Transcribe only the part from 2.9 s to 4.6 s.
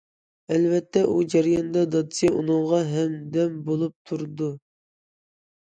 ھەمدەم بولۇپ تۇردى.